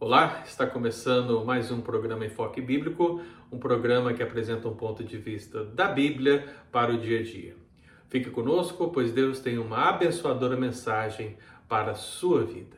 Olá, 0.00 0.44
está 0.46 0.64
começando 0.64 1.44
mais 1.44 1.72
um 1.72 1.80
programa 1.80 2.24
Enfoque 2.24 2.60
Bíblico, 2.60 3.20
um 3.50 3.58
programa 3.58 4.14
que 4.14 4.22
apresenta 4.22 4.68
um 4.68 4.76
ponto 4.76 5.02
de 5.02 5.18
vista 5.18 5.64
da 5.64 5.88
Bíblia 5.88 6.46
para 6.70 6.94
o 6.94 6.98
dia 6.98 7.18
a 7.18 7.22
dia. 7.24 7.56
Fique 8.08 8.30
conosco, 8.30 8.92
pois 8.92 9.10
Deus 9.10 9.40
tem 9.40 9.58
uma 9.58 9.88
abençoadora 9.88 10.56
mensagem 10.56 11.36
para 11.68 11.90
a 11.90 11.96
sua 11.96 12.44
vida. 12.44 12.77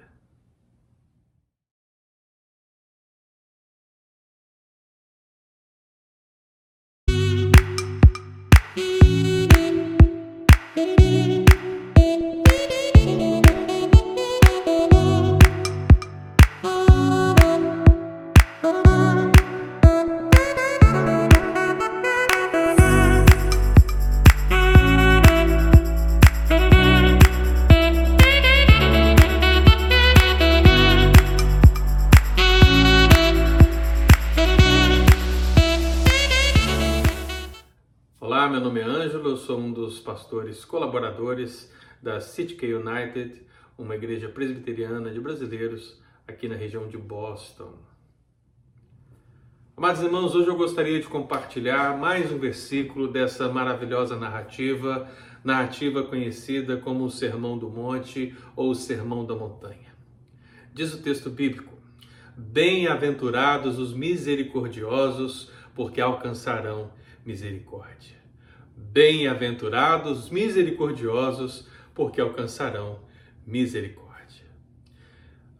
Pastores 39.99 40.65
colaboradores 40.65 41.73
da 42.03 42.21
City 42.21 42.55
K 42.55 42.75
United, 42.75 43.43
uma 43.77 43.95
igreja 43.95 44.29
presbiteriana 44.29 45.11
de 45.11 45.21
brasileiros 45.21 46.01
aqui 46.27 46.47
na 46.49 46.55
região 46.55 46.87
de 46.89 46.97
Boston. 46.97 47.75
Amados 49.77 50.03
irmãos, 50.03 50.35
hoje 50.35 50.49
eu 50.49 50.57
gostaria 50.57 51.01
de 51.01 51.09
compartilhar 51.09 51.97
mais 51.97 52.31
um 52.31 52.39
versículo 52.39 53.09
dessa 53.09 53.49
maravilhosa 53.49 54.15
narrativa, 54.15 55.11
narrativa 55.43 56.03
conhecida 56.03 56.77
como 56.77 57.05
o 57.05 57.11
Sermão 57.11 57.57
do 57.57 57.71
Monte 57.71 58.37
ou 58.55 58.71
o 58.71 58.75
Sermão 58.75 59.25
da 59.25 59.35
Montanha. 59.35 59.95
Diz 60.75 60.93
o 60.93 61.03
texto 61.03 61.31
bíblico: 61.31 61.73
Bem-aventurados 62.37 63.79
os 63.79 63.95
misericordiosos, 63.95 65.51
porque 65.75 66.01
alcançarão 66.01 66.93
misericórdia. 67.25 68.20
Bem-aventurados 68.81 70.31
misericordiosos, 70.31 71.69
porque 71.95 72.21
alcançarão 72.21 72.99
misericórdia. 73.47 74.47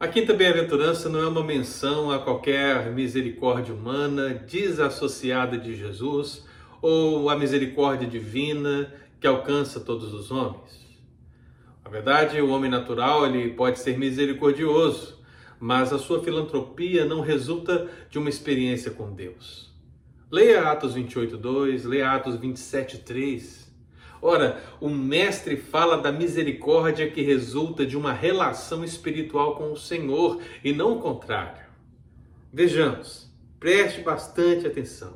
A 0.01 0.09
quinta 0.09 0.33
bem-aventurança 0.35 1.09
não 1.09 1.21
é 1.21 1.27
uma 1.29 1.45
menção 1.45 2.11
a 2.11 2.19
qualquer 2.19 2.91
misericórdia 2.91 3.75
humana 3.75 4.35
desassociada 4.35 5.59
de 5.59 5.77
Jesus 5.77 6.45
ou 6.81 7.29
a 7.29 7.37
misericórdia 7.37 8.09
divina 8.09 8.93
que 9.21 9.27
alcança 9.27 9.79
todos 9.79 10.13
os 10.13 10.31
homens. 10.31 10.81
Na 11.85 11.91
verdade, 11.91 12.41
o 12.41 12.51
homem 12.51 12.71
natural 12.71 13.27
ele 13.27 13.51
pode 13.51 13.79
ser 13.79 13.99
misericordioso, 13.99 15.21
mas 15.61 15.93
a 15.93 15.99
sua 15.99 16.25
filantropia 16.25 17.05
não 17.05 17.21
resulta 17.21 17.89
de 18.09 18.19
uma 18.19 18.31
experiência 18.31 18.91
com 18.91 19.13
Deus. 19.13 19.70
Leia 20.33 20.71
Atos 20.71 20.95
28, 20.95 21.37
2, 21.37 21.85
leia 21.85 22.13
Atos 22.13 22.37
27, 22.37 22.99
3. 22.99 23.69
Ora, 24.23 24.63
o 24.81 24.89
Mestre 24.89 25.57
fala 25.57 25.99
da 25.99 26.13
misericórdia 26.13 27.11
que 27.11 27.21
resulta 27.21 27.85
de 27.85 27.97
uma 27.97 28.13
relação 28.13 28.85
espiritual 28.85 29.57
com 29.57 29.73
o 29.73 29.77
Senhor 29.77 30.41
e 30.63 30.73
não 30.73 30.93
o 30.93 31.01
contrário. 31.01 31.65
Vejamos, 32.53 33.29
preste 33.59 34.03
bastante 34.03 34.69
atenção. 34.69 35.15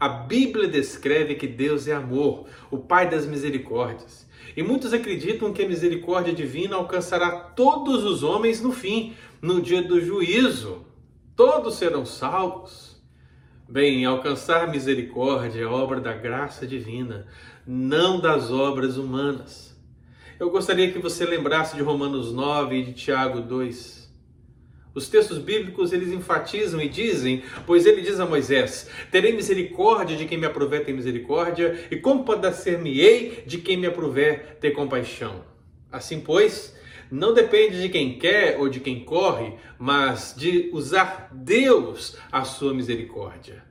A 0.00 0.08
Bíblia 0.08 0.66
descreve 0.66 1.34
que 1.34 1.46
Deus 1.46 1.86
é 1.86 1.92
amor, 1.92 2.46
o 2.70 2.78
Pai 2.78 3.10
das 3.10 3.26
misericórdias. 3.26 4.26
E 4.56 4.62
muitos 4.62 4.94
acreditam 4.94 5.52
que 5.52 5.62
a 5.62 5.68
misericórdia 5.68 6.32
divina 6.32 6.76
alcançará 6.76 7.32
todos 7.32 8.02
os 8.02 8.22
homens 8.22 8.62
no 8.62 8.72
fim, 8.72 9.14
no 9.42 9.60
dia 9.60 9.82
do 9.82 10.00
juízo. 10.00 10.86
Todos 11.36 11.74
serão 11.74 12.06
salvos. 12.06 12.97
Bem, 13.70 14.06
alcançar 14.06 14.70
misericórdia 14.70 15.60
é 15.60 15.66
obra 15.66 16.00
da 16.00 16.14
graça 16.14 16.66
divina, 16.66 17.26
não 17.66 18.18
das 18.18 18.50
obras 18.50 18.96
humanas. 18.96 19.76
Eu 20.40 20.48
gostaria 20.48 20.90
que 20.90 20.98
você 20.98 21.26
lembrasse 21.26 21.76
de 21.76 21.82
Romanos 21.82 22.32
9 22.32 22.76
e 22.76 22.82
de 22.82 22.94
Tiago 22.94 23.42
2. 23.42 24.10
Os 24.94 25.06
textos 25.10 25.36
bíblicos 25.36 25.92
eles 25.92 26.08
enfatizam 26.08 26.80
e 26.80 26.88
dizem, 26.88 27.42
pois 27.66 27.84
ele 27.84 28.00
diz 28.00 28.18
a 28.18 28.24
Moisés: 28.24 28.88
Terei 29.10 29.32
misericórdia 29.32 30.16
de 30.16 30.24
quem 30.24 30.38
me 30.38 30.46
aprover 30.46 30.86
ter 30.86 30.94
misericórdia, 30.94 31.78
e 31.90 31.96
compadecer-me-ei 31.96 33.44
de 33.46 33.58
quem 33.58 33.76
me 33.76 33.86
aprover 33.86 34.56
ter 34.62 34.70
compaixão. 34.70 35.44
Assim, 35.92 36.20
pois, 36.20 36.74
não 37.10 37.32
depende 37.32 37.80
de 37.80 37.88
quem 37.88 38.18
quer 38.18 38.58
ou 38.58 38.68
de 38.68 38.80
quem 38.80 39.04
corre, 39.04 39.54
mas 39.78 40.34
de 40.36 40.70
usar 40.72 41.30
Deus 41.32 42.16
a 42.30 42.44
sua 42.44 42.74
misericórdia. 42.74 43.64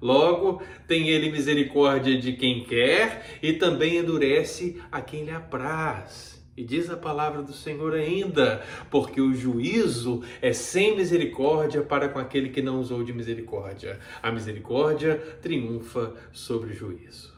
Logo, 0.00 0.62
tem 0.86 1.08
ele 1.08 1.30
misericórdia 1.30 2.18
de 2.18 2.34
quem 2.34 2.64
quer 2.64 3.38
e 3.42 3.54
também 3.54 3.96
endurece 3.96 4.80
a 4.92 5.00
quem 5.00 5.24
lhe 5.24 5.30
apraz. 5.30 6.34
E 6.56 6.62
diz 6.62 6.88
a 6.88 6.96
palavra 6.96 7.42
do 7.42 7.52
Senhor 7.52 7.94
ainda, 7.94 8.62
porque 8.90 9.20
o 9.20 9.34
juízo 9.34 10.22
é 10.40 10.52
sem 10.52 10.94
misericórdia 10.94 11.82
para 11.82 12.08
com 12.08 12.18
aquele 12.18 12.50
que 12.50 12.62
não 12.62 12.78
usou 12.78 13.02
de 13.02 13.12
misericórdia. 13.12 13.98
A 14.22 14.30
misericórdia 14.30 15.16
triunfa 15.42 16.14
sobre 16.32 16.70
o 16.70 16.74
juízo. 16.74 17.33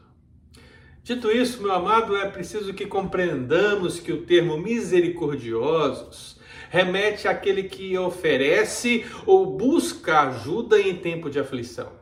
Dito 1.07 1.31
isso, 1.31 1.61
meu 1.61 1.71
amado, 1.71 2.17
é 2.17 2.27
preciso 2.27 2.73
que 2.73 2.85
compreendamos 2.85 3.97
que 3.97 4.11
o 4.11 4.23
termo 4.23 4.57
misericordiosos 4.57 6.37
remete 6.69 7.29
àquele 7.29 7.63
que 7.63 7.97
oferece 7.97 9.05
ou 9.25 9.45
busca 9.45 10.23
ajuda 10.23 10.77
em 10.81 10.97
tempo 10.97 11.29
de 11.29 11.39
aflição. 11.39 11.93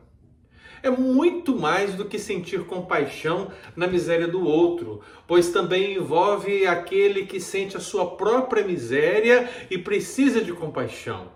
É 0.82 0.90
muito 0.90 1.54
mais 1.56 1.94
do 1.94 2.06
que 2.06 2.18
sentir 2.18 2.64
compaixão 2.64 3.52
na 3.76 3.86
miséria 3.86 4.26
do 4.26 4.44
outro, 4.44 5.00
pois 5.24 5.50
também 5.50 5.94
envolve 5.94 6.66
aquele 6.66 7.26
que 7.26 7.38
sente 7.38 7.76
a 7.76 7.80
sua 7.80 8.16
própria 8.16 8.66
miséria 8.66 9.48
e 9.70 9.78
precisa 9.78 10.40
de 10.40 10.52
compaixão. 10.52 11.28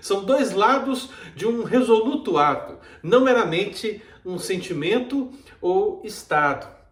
São 0.00 0.24
dois 0.24 0.50
lados 0.50 1.10
de 1.36 1.46
um 1.46 1.62
resoluto 1.62 2.36
ato, 2.38 2.76
não 3.00 3.20
meramente 3.20 4.02
um 4.26 4.36
sentimento 4.36 5.30
ou 5.60 6.02
estado. 6.04 6.82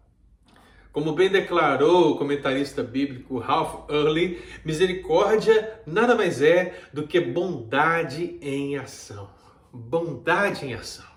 Como 0.93 1.13
bem 1.13 1.27
declarou 1.27 2.11
o 2.11 2.17
comentarista 2.19 2.83
bíblico 2.83 3.39
Ralph 3.39 3.89
Early, 3.89 4.39
misericórdia 4.63 5.81
nada 5.87 6.13
mais 6.13 6.39
é 6.39 6.79
do 6.93 7.07
que 7.07 7.19
bondade 7.19 8.37
em 8.39 8.77
ação. 8.77 9.27
Bondade 9.73 10.67
em 10.67 10.75
ação. 10.75 11.11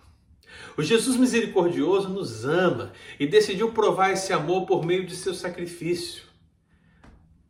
O 0.78 0.82
Jesus 0.82 1.18
misericordioso 1.18 2.08
nos 2.08 2.46
ama 2.46 2.92
e 3.20 3.26
decidiu 3.26 3.70
provar 3.70 4.12
esse 4.12 4.32
amor 4.32 4.64
por 4.64 4.82
meio 4.82 5.04
de 5.04 5.14
seu 5.14 5.34
sacrifício. 5.34 6.22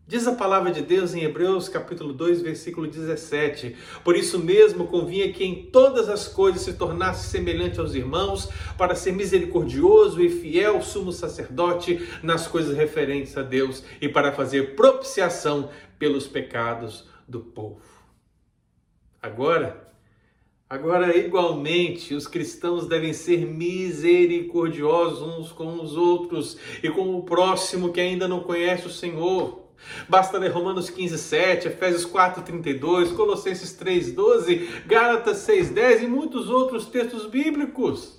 Diz 0.08 0.24
a 0.28 0.36
palavra 0.36 0.70
de 0.70 0.82
Deus 0.82 1.14
em 1.14 1.24
Hebreus 1.24 1.68
capítulo 1.68 2.12
2, 2.12 2.40
versículo 2.40 2.86
17. 2.86 3.74
Por 4.04 4.14
isso 4.14 4.38
mesmo 4.38 4.86
convinha 4.86 5.32
que 5.32 5.42
em 5.42 5.64
todas 5.66 6.08
as 6.08 6.28
coisas 6.28 6.62
se 6.62 6.74
tornasse 6.74 7.28
semelhante 7.28 7.80
aos 7.80 7.92
irmãos, 7.92 8.48
para 8.78 8.94
ser 8.94 9.10
misericordioso 9.10 10.22
e 10.22 10.28
fiel 10.28 10.80
sumo 10.80 11.10
sacerdote 11.10 12.08
nas 12.22 12.46
coisas 12.46 12.76
referentes 12.76 13.36
a 13.36 13.42
Deus 13.42 13.82
e 14.00 14.08
para 14.08 14.30
fazer 14.30 14.76
propiciação 14.76 15.70
pelos 15.98 16.28
pecados 16.28 17.08
do 17.26 17.40
povo. 17.40 17.82
Agora, 19.20 19.90
agora 20.70 21.16
igualmente 21.16 22.14
os 22.14 22.28
cristãos 22.28 22.86
devem 22.86 23.12
ser 23.12 23.44
misericordiosos 23.44 25.20
uns 25.20 25.50
com 25.50 25.82
os 25.82 25.96
outros 25.96 26.56
e 26.80 26.88
com 26.90 27.16
o 27.16 27.24
próximo 27.24 27.92
que 27.92 28.00
ainda 28.00 28.28
não 28.28 28.38
conhece 28.38 28.86
o 28.86 28.90
Senhor. 28.90 29.65
Basta 30.08 30.38
ler 30.38 30.50
Romanos 30.50 30.90
15, 30.90 31.18
7, 31.18 31.68
Efésios 31.68 32.04
4, 32.04 32.42
32, 32.42 33.12
Colossenses 33.12 33.72
3, 33.72 34.12
12, 34.12 34.82
Gálatas 34.86 35.38
6, 35.38 35.70
10 35.70 36.02
e 36.02 36.06
muitos 36.06 36.48
outros 36.48 36.86
textos 36.86 37.26
bíblicos. 37.26 38.16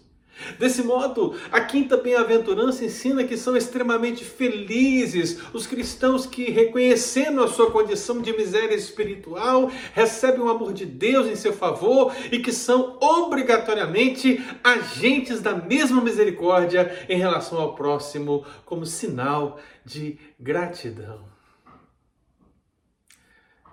Desse 0.60 0.84
modo, 0.84 1.36
a 1.52 1.62
quinta 1.62 1.98
bem-aventurança 1.98 2.86
ensina 2.86 3.24
que 3.24 3.36
são 3.36 3.58
extremamente 3.58 4.24
felizes 4.24 5.40
os 5.54 5.66
cristãos 5.66 6.26
que, 6.26 6.52
reconhecendo 6.52 7.44
a 7.44 7.48
sua 7.48 7.72
condição 7.72 8.22
de 8.22 8.36
miséria 8.36 8.76
espiritual, 8.76 9.72
recebem 9.94 10.42
o 10.42 10.50
amor 10.50 10.74
de 10.74 10.86
Deus 10.86 11.28
em 11.28 11.36
seu 11.36 11.54
favor 11.54 12.14
e 12.32 12.40
que 12.40 12.54
são 12.54 12.98
obrigatoriamente 13.02 14.44
agentes 14.64 15.42
da 15.42 15.56
mesma 15.56 16.02
misericórdia 16.02 17.06
em 17.10 17.18
relação 17.18 17.60
ao 17.60 17.74
próximo, 17.74 18.46
como 18.64 18.86
sinal 18.86 19.60
de 19.84 20.20
gratidão. 20.40 21.37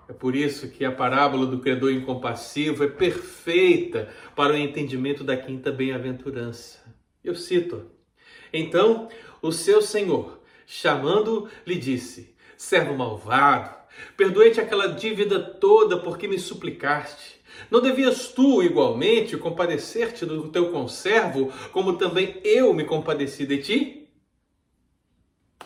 É 0.07 0.13
por 0.13 0.35
isso 0.35 0.69
que 0.69 0.85
a 0.85 0.91
parábola 0.91 1.47
do 1.47 1.59
credor 1.59 1.91
incompassivo 1.91 2.83
é 2.83 2.87
perfeita 2.87 4.09
para 4.35 4.53
o 4.53 4.57
entendimento 4.57 5.23
da 5.23 5.35
quinta 5.35 5.71
bem-aventurança. 5.71 6.79
Eu 7.23 7.35
cito: 7.35 7.89
Então 8.53 9.09
o 9.41 9.51
seu 9.51 9.81
senhor, 9.81 10.41
chamando, 10.67 11.49
lhe 11.65 11.75
disse: 11.75 12.35
Servo 12.55 12.95
malvado, 12.95 13.75
perdoei-te 14.15 14.61
aquela 14.61 14.87
dívida 14.87 15.39
toda 15.39 15.97
porque 15.97 16.27
me 16.27 16.37
suplicaste. 16.37 17.35
Não 17.71 17.81
devias 17.81 18.27
tu, 18.27 18.61
igualmente, 18.61 19.37
compadecer-te 19.37 20.25
do 20.25 20.49
teu 20.49 20.71
conservo, 20.71 21.51
como 21.71 21.97
também 21.97 22.39
eu 22.43 22.73
me 22.73 22.83
compadeci 22.83 23.45
de 23.45 23.57
ti? 23.59 24.09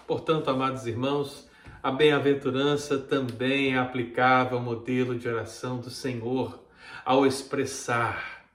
Portanto, 0.06 0.50
amados 0.50 0.88
irmãos, 0.88 1.49
a 1.82 1.92
bem-aventurança 1.92 2.98
também 2.98 3.74
é 3.74 3.78
aplicável 3.78 4.58
ao 4.58 4.64
modelo 4.64 5.18
de 5.18 5.28
oração 5.28 5.78
do 5.78 5.90
Senhor, 5.90 6.60
ao 7.06 7.26
expressar: 7.26 8.46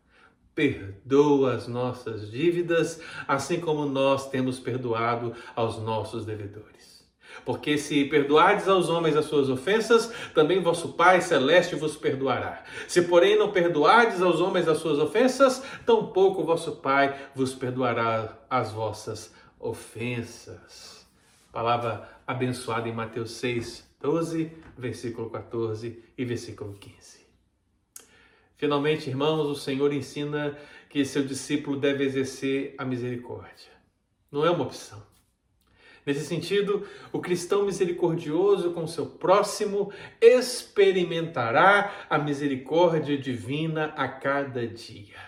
perdoa 0.54 1.54
as 1.54 1.66
nossas 1.66 2.30
dívidas, 2.30 3.00
assim 3.26 3.60
como 3.60 3.86
nós 3.86 4.28
temos 4.28 4.58
perdoado 4.58 5.34
aos 5.54 5.78
nossos 5.78 6.24
devedores. 6.24 7.04
Porque 7.44 7.76
se 7.76 8.04
perdoardes 8.04 8.68
aos 8.68 8.88
homens 8.88 9.16
as 9.16 9.24
suas 9.24 9.48
ofensas, 9.48 10.12
também 10.34 10.62
vosso 10.62 10.92
Pai 10.92 11.20
celeste 11.20 11.74
vos 11.74 11.96
perdoará. 11.96 12.62
Se, 12.86 13.02
porém, 13.02 13.36
não 13.36 13.50
perdoardes 13.50 14.22
aos 14.22 14.40
homens 14.40 14.68
as 14.68 14.78
suas 14.78 14.98
ofensas, 14.98 15.62
tampouco 15.84 16.44
vosso 16.44 16.76
Pai 16.76 17.28
vos 17.34 17.52
perdoará 17.52 18.38
as 18.48 18.70
vossas 18.70 19.34
ofensas. 19.58 21.03
Palavra 21.54 22.08
abençoada 22.26 22.88
em 22.88 22.92
Mateus 22.92 23.30
6, 23.34 23.88
12, 24.02 24.50
versículo 24.76 25.30
14 25.30 26.02
e 26.18 26.24
versículo 26.24 26.74
15. 26.74 27.20
Finalmente, 28.56 29.08
irmãos, 29.08 29.46
o 29.46 29.54
Senhor 29.54 29.92
ensina 29.92 30.58
que 30.90 31.04
seu 31.04 31.24
discípulo 31.24 31.78
deve 31.78 32.02
exercer 32.02 32.74
a 32.76 32.84
misericórdia. 32.84 33.70
Não 34.32 34.44
é 34.44 34.50
uma 34.50 34.64
opção. 34.64 35.00
Nesse 36.04 36.26
sentido, 36.26 36.84
o 37.12 37.20
cristão 37.20 37.64
misericordioso 37.64 38.72
com 38.72 38.84
seu 38.88 39.06
próximo 39.06 39.92
experimentará 40.20 42.06
a 42.10 42.18
misericórdia 42.18 43.16
divina 43.16 43.94
a 43.96 44.08
cada 44.08 44.66
dia. 44.66 45.20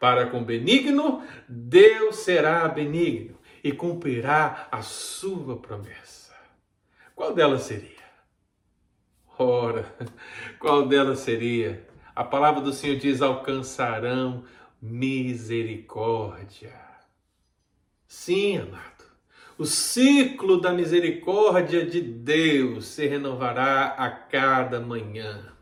Para 0.00 0.26
com 0.26 0.42
benigno, 0.42 1.22
Deus 1.48 2.16
será 2.16 2.66
benigno 2.66 3.35
e 3.66 3.72
cumprirá 3.72 4.68
a 4.70 4.80
sua 4.80 5.56
promessa. 5.56 6.32
Qual 7.16 7.34
delas 7.34 7.62
seria? 7.62 7.96
Ora, 9.36 9.92
qual 10.60 10.86
delas 10.86 11.18
seria? 11.18 11.84
A 12.14 12.22
palavra 12.22 12.60
do 12.60 12.72
Senhor 12.72 12.96
diz: 12.96 13.20
alcançarão 13.20 14.44
misericórdia. 14.80 16.78
Sim, 18.06 18.58
amado. 18.58 19.04
O 19.58 19.66
ciclo 19.66 20.60
da 20.60 20.72
misericórdia 20.72 21.84
de 21.84 22.00
Deus 22.00 22.86
se 22.86 23.08
renovará 23.08 23.96
a 23.98 24.08
cada 24.08 24.78
manhã. 24.78 25.55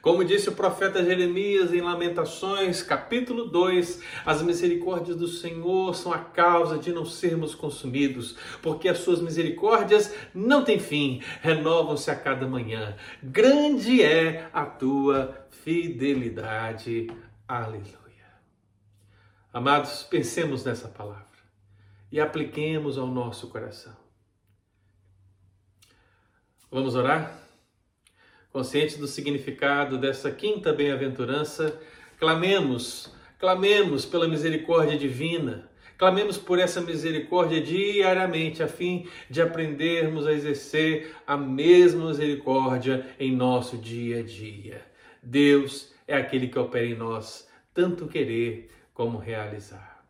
Como 0.00 0.24
disse 0.24 0.48
o 0.48 0.54
profeta 0.54 1.04
Jeremias 1.04 1.72
em 1.72 1.80
Lamentações, 1.80 2.82
capítulo 2.82 3.46
2, 3.46 4.02
as 4.24 4.42
misericórdias 4.42 5.16
do 5.16 5.26
Senhor 5.26 5.94
são 5.94 6.12
a 6.12 6.18
causa 6.18 6.78
de 6.78 6.92
não 6.92 7.04
sermos 7.04 7.54
consumidos, 7.54 8.36
porque 8.62 8.88
as 8.88 8.98
suas 8.98 9.20
misericórdias 9.20 10.14
não 10.34 10.64
têm 10.64 10.78
fim, 10.78 11.22
renovam-se 11.40 12.10
a 12.10 12.16
cada 12.16 12.46
manhã. 12.46 12.96
Grande 13.22 14.02
é 14.02 14.48
a 14.52 14.64
tua 14.64 15.46
fidelidade. 15.50 17.08
Aleluia. 17.46 17.98
Amados, 19.52 20.02
pensemos 20.02 20.64
nessa 20.64 20.88
palavra 20.88 21.26
e 22.12 22.20
apliquemos 22.20 22.98
ao 22.98 23.06
nosso 23.06 23.48
coração. 23.48 23.96
Vamos 26.70 26.94
orar? 26.94 27.47
Conscientes 28.52 28.96
do 28.96 29.06
significado 29.06 29.98
dessa 29.98 30.30
quinta 30.30 30.72
bem-aventurança, 30.72 31.78
clamemos, 32.18 33.12
clamemos 33.38 34.06
pela 34.06 34.26
misericórdia 34.26 34.96
divina, 34.98 35.70
clamemos 35.98 36.38
por 36.38 36.58
essa 36.58 36.80
misericórdia 36.80 37.60
diariamente, 37.60 38.62
a 38.62 38.68
fim 38.68 39.08
de 39.28 39.42
aprendermos 39.42 40.26
a 40.26 40.32
exercer 40.32 41.14
a 41.26 41.36
mesma 41.36 42.06
misericórdia 42.06 43.06
em 43.18 43.34
nosso 43.34 43.76
dia 43.76 44.20
a 44.20 44.22
dia. 44.22 44.86
Deus 45.22 45.92
é 46.06 46.16
aquele 46.16 46.48
que 46.48 46.58
opera 46.58 46.86
em 46.86 46.96
nós, 46.96 47.48
tanto 47.74 48.08
querer 48.08 48.70
como 48.94 49.18
realizar. 49.18 50.04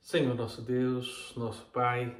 Senhor 0.00 0.34
nosso 0.34 0.62
Deus, 0.62 1.32
nosso 1.36 1.64
Pai, 1.66 2.14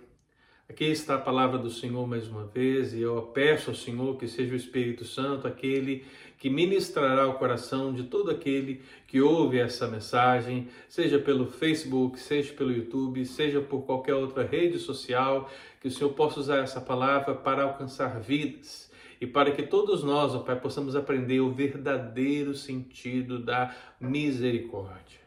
aqui 0.69 0.85
está 0.85 1.17
a 1.17 1.21
palavra 1.21 1.59
do 1.59 1.69
Senhor 1.69 2.07
mais 2.07 2.27
uma 2.27 2.47
vez 2.47 2.95
e 2.95 3.03
eu 3.03 3.21
peço 3.35 3.71
ao 3.71 3.77
Senhor 3.77 4.17
que 4.17 4.27
seja 4.27 4.55
o 4.55 4.57
Espírito 4.57 5.05
Santo 5.05 5.47
aquele 5.47 6.05
que 6.39 6.49
ministrará 6.49 7.29
o 7.29 7.35
coração 7.35 7.93
de 7.93 8.05
todo 8.05 8.31
aquele 8.31 8.83
que 9.07 9.21
ouve 9.21 9.59
essa 9.59 9.87
mensagem, 9.87 10.69
seja 10.89 11.19
pelo 11.19 11.47
Facebook, 11.47 12.19
seja 12.19 12.53
pelo 12.55 12.73
YouTube, 12.73 13.25
seja 13.25 13.61
por 13.61 13.83
qualquer 13.83 14.15
outra 14.15 14.43
rede 14.43 14.79
social, 14.79 15.51
que 15.81 15.89
o 15.89 15.91
Senhor 15.91 16.11
possa 16.11 16.41
usar 16.41 16.59
essa 16.59 16.81
palavra 16.81 17.35
para 17.35 17.63
alcançar 17.63 18.19
vidas 18.21 18.91
e 19.21 19.27
para 19.27 19.53
que 19.53 19.63
todos 19.63 20.03
nós, 20.03 20.35
ó 20.35 20.41
Pai, 20.41 20.59
possamos 20.59 20.97
aprender 20.97 21.41
o 21.41 21.53
verdadeiro 21.53 22.55
sentido 22.55 23.39
da 23.39 23.75
misericórdia. 24.01 25.21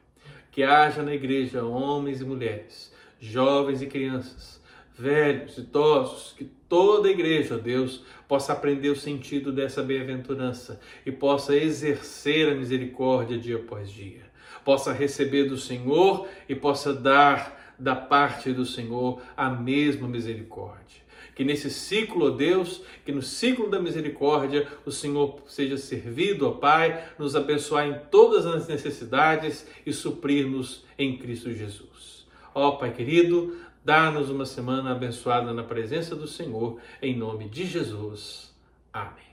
Que 0.51 0.63
haja 0.63 1.01
na 1.03 1.13
igreja 1.13 1.63
homens 1.63 2.21
e 2.21 2.25
mulheres, 2.25 2.93
jovens 3.19 3.81
e 3.81 3.87
crianças, 3.87 4.57
velhos, 4.97 5.57
idosos, 5.57 6.33
que 6.37 6.45
toda 6.67 7.07
a 7.07 7.11
igreja, 7.11 7.57
Deus, 7.57 8.03
possa 8.27 8.53
aprender 8.53 8.89
o 8.89 8.95
sentido 8.95 9.51
dessa 9.51 9.81
bem-aventurança 9.83 10.79
e 11.05 11.11
possa 11.11 11.55
exercer 11.55 12.51
a 12.51 12.55
misericórdia 12.55 13.37
dia 13.37 13.57
após 13.57 13.91
dia, 13.91 14.25
possa 14.65 14.91
receber 14.91 15.45
do 15.45 15.57
Senhor 15.57 16.27
e 16.47 16.55
possa 16.55 16.93
dar 16.93 17.75
da 17.79 17.95
parte 17.95 18.51
do 18.51 18.65
Senhor 18.65 19.21
a 19.35 19.49
mesma 19.49 20.07
misericórdia 20.07 21.07
que 21.37 21.43
nesse 21.43 21.69
ciclo, 21.69 22.25
ó 22.25 22.29
Deus, 22.31 22.81
que 23.05 23.11
no 23.11 23.21
ciclo 23.21 23.69
da 23.69 23.79
misericórdia, 23.79 24.67
o 24.83 24.91
Senhor 24.91 25.39
seja 25.45 25.77
servido, 25.77 26.47
ó 26.47 26.51
Pai, 26.53 27.05
nos 27.19 27.35
abençoar 27.35 27.87
em 27.87 27.93
todas 28.09 28.43
as 28.47 28.67
necessidades 28.67 29.67
e 29.85 29.93
suprir-nos 29.93 30.83
em 30.97 31.15
Cristo 31.15 31.53
Jesus. 31.53 32.25
Ó 32.55 32.71
Pai 32.71 32.91
querido, 32.91 33.55
dá-nos 33.87 34.29
uma 34.29 34.45
semana 34.45 34.91
abençoada 34.91 35.53
na 35.53 35.63
presença 35.63 36.13
do 36.13 36.27
Senhor, 36.27 36.77
em 37.01 37.15
nome 37.15 37.47
de 37.47 37.65
Jesus. 37.65 38.53
Amém. 38.91 39.23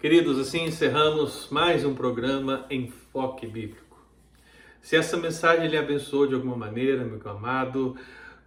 Queridos, 0.00 0.38
assim 0.38 0.64
encerramos 0.64 1.48
mais 1.50 1.84
um 1.84 1.94
programa 1.94 2.64
Enfoque 2.70 3.46
Bíblico. 3.46 3.98
Se 4.80 4.96
essa 4.96 5.18
mensagem 5.18 5.68
lhe 5.68 5.76
abençoou 5.76 6.26
de 6.26 6.34
alguma 6.34 6.56
maneira, 6.56 7.04
meu 7.04 7.20
amado, 7.30 7.94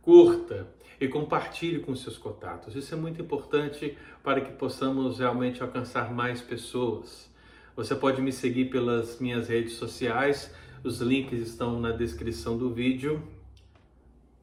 curta 0.01 0.67
e 0.99 1.07
compartilhe 1.07 1.77
com 1.77 1.95
seus 1.95 2.17
contatos. 2.17 2.75
Isso 2.75 2.95
é 2.95 2.97
muito 2.97 3.21
importante 3.21 3.95
para 4.23 4.41
que 4.41 4.53
possamos 4.53 5.19
realmente 5.19 5.61
alcançar 5.61 6.11
mais 6.11 6.41
pessoas. 6.41 7.31
Você 7.75 7.93
pode 7.93 8.19
me 8.19 8.31
seguir 8.31 8.71
pelas 8.71 9.19
minhas 9.19 9.47
redes 9.47 9.73
sociais, 9.73 10.51
os 10.83 11.01
links 11.01 11.39
estão 11.39 11.79
na 11.79 11.91
descrição 11.91 12.57
do 12.57 12.73
vídeo. 12.73 13.21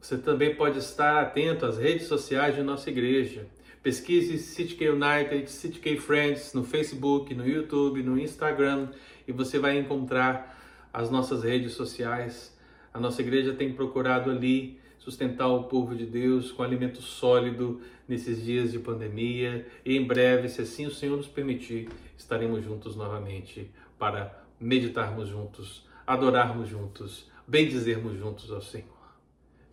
Você 0.06 0.18
também 0.18 0.54
pode 0.54 0.78
estar 0.78 1.20
atento 1.20 1.66
às 1.66 1.78
redes 1.78 2.06
sociais 2.06 2.54
de 2.54 2.62
nossa 2.62 2.88
igreja. 2.88 3.44
Pesquise 3.82 4.38
CityK 4.38 4.90
United, 4.90 5.50
CityK 5.50 5.96
Friends 5.96 6.54
no 6.54 6.62
Facebook, 6.62 7.34
no 7.34 7.44
YouTube, 7.44 8.04
no 8.04 8.16
Instagram 8.16 8.90
e 9.26 9.32
você 9.32 9.58
vai 9.58 9.76
encontrar 9.76 10.56
as 10.92 11.10
nossas 11.10 11.42
redes 11.42 11.72
sociais. 11.72 12.56
A 12.94 13.00
nossa 13.00 13.20
igreja 13.20 13.52
tem 13.52 13.72
procurado 13.72 14.30
ali 14.30 14.78
sustentar 14.96 15.48
o 15.48 15.64
povo 15.64 15.96
de 15.96 16.06
Deus 16.06 16.52
com 16.52 16.62
alimento 16.62 17.02
sólido 17.02 17.80
nesses 18.06 18.40
dias 18.44 18.70
de 18.70 18.78
pandemia. 18.78 19.66
E 19.84 19.96
em 19.96 20.06
breve, 20.06 20.48
se 20.48 20.62
assim 20.62 20.86
o 20.86 20.92
Senhor 20.92 21.16
nos 21.16 21.26
permitir, 21.26 21.88
estaremos 22.16 22.64
juntos 22.64 22.94
novamente 22.94 23.68
para 23.98 24.40
meditarmos 24.60 25.28
juntos, 25.28 25.84
adorarmos 26.06 26.68
juntos, 26.68 27.28
bendizermos 27.44 28.16
juntos 28.16 28.52
ao 28.52 28.62
Senhor. 28.62 28.95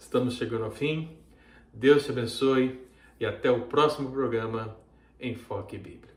Estamos 0.04 0.36
chegando 0.36 0.66
ao 0.66 0.72
fim. 0.72 1.10
Deus 1.74 2.04
te 2.04 2.12
abençoe 2.12 2.78
e 3.20 3.26
até 3.26 3.50
o 3.50 3.62
próximo 3.62 4.12
programa 4.12 4.78
Enfoque 5.20 5.78
Bíblico. 5.78 6.13